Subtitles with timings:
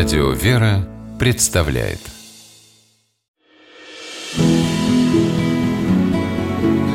[0.00, 1.98] Радио «Вера» представляет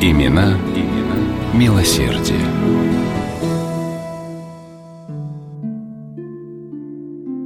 [0.02, 2.40] Имена, имена милосердие.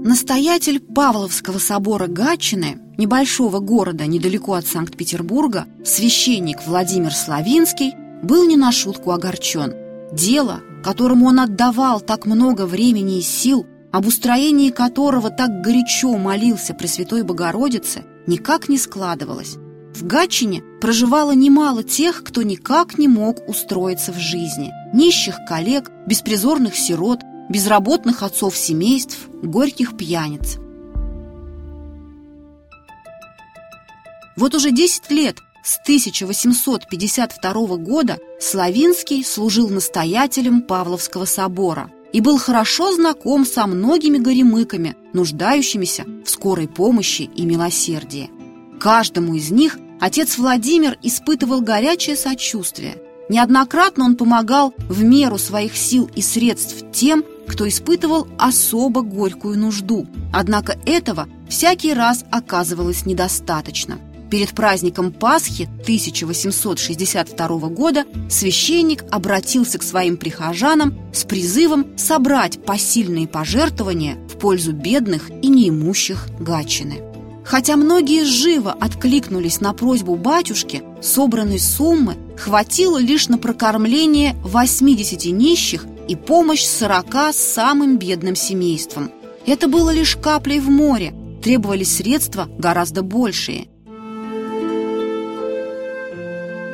[0.05, 8.71] Настоятель Павловского собора Гатчины, небольшого города недалеко от Санкт-Петербурга, священник Владимир Славинский, был не на
[8.71, 9.73] шутку огорчен.
[10.13, 16.73] Дело, которому он отдавал так много времени и сил, об устроении которого так горячо молился
[16.73, 19.55] Пресвятой Богородице, никак не складывалось.
[19.95, 24.71] В Гатчине проживало немало тех, кто никак не мог устроиться в жизни.
[24.93, 30.57] Нищих коллег, беспризорных сирот, безработных отцов семейств, горьких пьяниц.
[34.37, 42.93] Вот уже 10 лет с 1852 года Славинский служил настоятелем Павловского собора и был хорошо
[42.93, 48.29] знаком со многими горемыками, нуждающимися в скорой помощи и милосердии.
[48.79, 52.97] Каждому из них отец Владимир испытывал горячее сочувствие.
[53.29, 60.07] Неоднократно он помогал в меру своих сил и средств тем, кто испытывал особо горькую нужду.
[60.33, 63.99] Однако этого всякий раз оказывалось недостаточно.
[64.29, 74.17] Перед праздником Пасхи 1862 года священник обратился к своим прихожанам с призывом собрать посильные пожертвования
[74.27, 77.01] в пользу бедных и неимущих Гатчины.
[77.43, 85.87] Хотя многие живо откликнулись на просьбу батюшки, собранной суммы хватило лишь на прокормление 80 нищих
[86.07, 89.09] и помощь 40 самым бедным семействам.
[89.47, 93.69] Это было лишь каплей в море, требовались средства гораздо большие–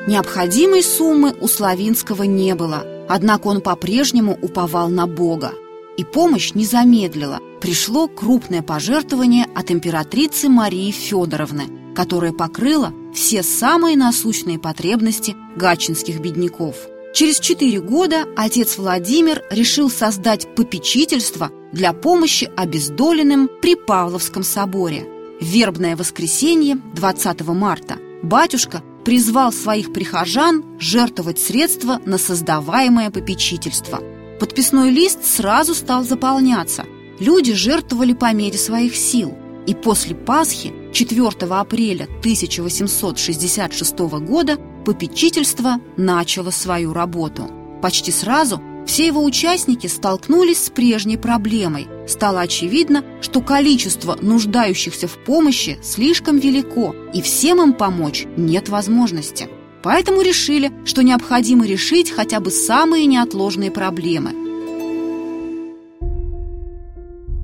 [0.08, 5.53] Необходимой суммы у Славинского не было, однако он по-прежнему уповал на Бога.
[5.97, 7.39] И помощь не замедлила.
[7.59, 16.75] Пришло крупное пожертвование от императрицы Марии Федоровны, которое покрыло все самые насущные потребности гатчинских бедняков.
[17.13, 25.07] Через четыре года отец Владимир решил создать попечительство для помощи обездоленным при Павловском соборе.
[25.41, 34.02] Вербное воскресенье 20 марта батюшка призвал своих прихожан жертвовать средства на создаваемое попечительство.
[34.40, 36.86] Подписной лист сразу стал заполняться.
[37.20, 39.38] Люди жертвовали по мере своих сил.
[39.68, 47.50] И после Пасхи, 4 апреля 1866 года, попечительство начало свою работу.
[47.82, 51.88] Почти сразу все его участники столкнулись с прежней проблемой.
[52.07, 59.50] Стало очевидно, что количество нуждающихся в помощи слишком велико, и всем им помочь нет возможности.
[59.84, 64.34] Поэтому решили, что необходимо решить хотя бы самые неотложные проблемы.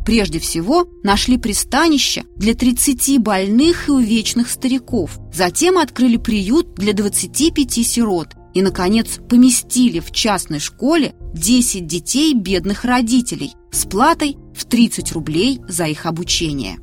[0.05, 7.71] Прежде всего нашли пристанище для 30 больных и увечных стариков, затем открыли приют для 25
[7.85, 15.11] сирот и, наконец, поместили в частной школе 10 детей бедных родителей с платой в 30
[15.13, 16.77] рублей за их обучение.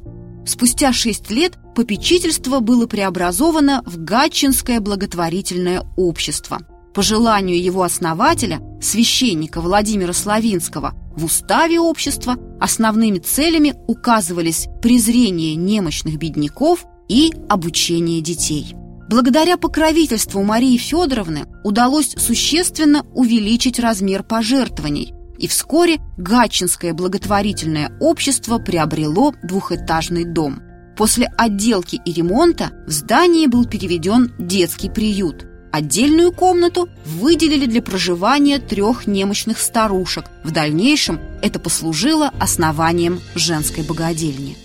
[0.46, 6.60] Спустя 6 лет попечительство было преобразовано в Гатчинское благотворительное общество.
[6.94, 16.16] По желанию его основателя, священника Владимира Славинского, в уставе общества основными целями указывались презрение немощных
[16.16, 18.74] бедняков и обучение детей.
[19.08, 29.32] Благодаря покровительству Марии Федоровны удалось существенно увеличить размер пожертвований, и вскоре Гатчинское благотворительное общество приобрело
[29.42, 30.60] двухэтажный дом.
[30.94, 35.46] После отделки и ремонта в здании был переведен детский приют.
[35.72, 40.26] Отдельную комнату выделили для проживания трех немощных старушек.
[40.44, 44.56] В дальнейшем это послужило основанием женской богадельни.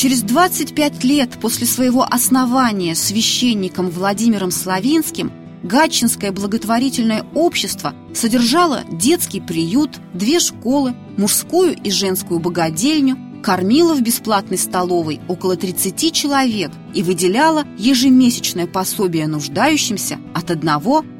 [0.00, 5.30] Через 25 лет после своего основания священником Владимиром Славинским
[5.62, 14.56] Гатчинское благотворительное общество содержало детский приют, две школы, мужскую и женскую богадельню, кормило в бесплатной
[14.56, 20.64] столовой около 30 человек и выделяло ежемесячное пособие нуждающимся от 1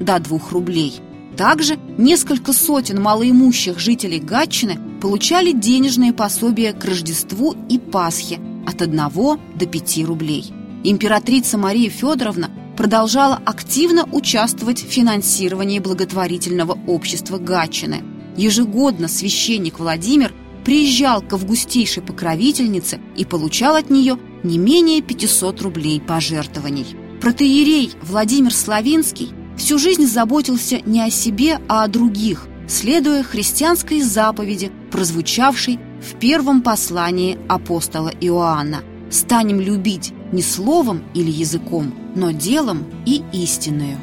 [0.01, 1.03] до 2 рублей.
[1.37, 8.97] Также несколько сотен малоимущих жителей Гатчины получали денежные пособия к Рождеству и Пасхе от 1
[8.97, 10.53] до 5 рублей.
[10.83, 18.03] Императрица Мария Федоровна продолжала активно участвовать в финансировании благотворительного общества Гатчины.
[18.37, 20.33] Ежегодно священник Владимир
[20.65, 26.87] приезжал к августейшей покровительнице и получал от нее не менее 500 рублей пожертвований.
[27.21, 34.73] Протеерей Владимир Славинский всю жизнь заботился не о себе, а о других, следуя христианской заповеди,
[34.91, 38.83] прозвучавшей в первом послании апостола Иоанна.
[39.11, 43.97] Станем любить не словом или языком, но делом и истинную.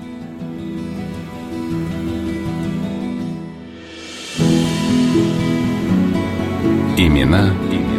[6.98, 7.98] Имена, имена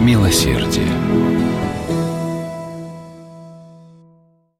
[0.00, 0.88] милосердие.